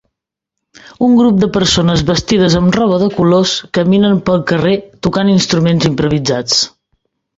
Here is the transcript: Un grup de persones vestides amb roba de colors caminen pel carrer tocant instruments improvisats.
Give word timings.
Un 1.07 1.11
grup 1.17 1.35
de 1.43 1.49
persones 1.57 2.03
vestides 2.07 2.55
amb 2.61 2.77
roba 2.77 2.97
de 3.03 3.09
colors 3.17 3.53
caminen 3.79 4.19
pel 4.31 4.41
carrer 4.53 4.73
tocant 5.09 5.31
instruments 5.35 5.91
improvisats. 5.91 6.61